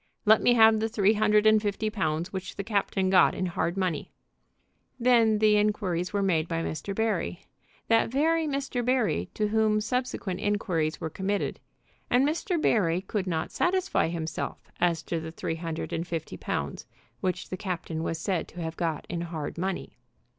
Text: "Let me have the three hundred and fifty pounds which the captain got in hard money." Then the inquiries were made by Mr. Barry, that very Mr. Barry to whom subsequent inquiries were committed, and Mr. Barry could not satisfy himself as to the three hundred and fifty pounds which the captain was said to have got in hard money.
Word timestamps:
"Let 0.25 0.41
me 0.41 0.55
have 0.55 0.79
the 0.79 0.89
three 0.89 1.13
hundred 1.13 1.45
and 1.45 1.61
fifty 1.61 1.91
pounds 1.91 2.33
which 2.33 2.55
the 2.55 2.63
captain 2.63 3.11
got 3.11 3.35
in 3.35 3.45
hard 3.45 3.77
money." 3.77 4.11
Then 4.99 5.37
the 5.37 5.57
inquiries 5.57 6.11
were 6.11 6.23
made 6.23 6.47
by 6.47 6.63
Mr. 6.63 6.95
Barry, 6.95 7.45
that 7.87 8.09
very 8.09 8.47
Mr. 8.47 8.83
Barry 8.83 9.29
to 9.35 9.49
whom 9.49 9.79
subsequent 9.79 10.39
inquiries 10.39 10.99
were 10.99 11.11
committed, 11.11 11.59
and 12.09 12.27
Mr. 12.27 12.59
Barry 12.59 13.01
could 13.01 13.27
not 13.27 13.51
satisfy 13.51 14.07
himself 14.07 14.71
as 14.79 15.03
to 15.03 15.19
the 15.19 15.29
three 15.31 15.57
hundred 15.57 15.93
and 15.93 16.07
fifty 16.07 16.35
pounds 16.35 16.87
which 17.19 17.49
the 17.49 17.55
captain 17.55 18.01
was 18.01 18.17
said 18.17 18.47
to 18.47 18.59
have 18.59 18.77
got 18.77 19.05
in 19.07 19.21
hard 19.21 19.55
money. 19.55 19.99